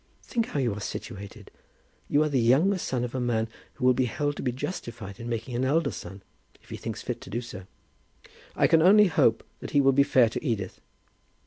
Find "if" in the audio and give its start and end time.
6.59-6.71